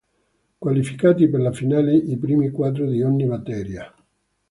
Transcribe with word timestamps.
Qualificati 0.57 1.29
per 1.29 1.41
la 1.41 1.51
finale 1.53 1.95
i 1.95 2.17
primi 2.17 2.49
quattro 2.49 2.89
di 2.89 3.03
ogni 3.03 3.27
batteria. 3.27 3.93